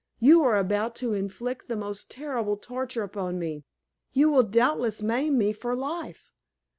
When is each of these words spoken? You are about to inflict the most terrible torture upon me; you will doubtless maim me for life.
You 0.17 0.41
are 0.41 0.57
about 0.57 0.95
to 0.95 1.13
inflict 1.13 1.67
the 1.67 1.75
most 1.75 2.09
terrible 2.09 2.57
torture 2.57 3.03
upon 3.03 3.37
me; 3.37 3.65
you 4.13 4.31
will 4.31 4.41
doubtless 4.41 5.03
maim 5.03 5.37
me 5.37 5.53
for 5.53 5.75
life. 5.75 6.31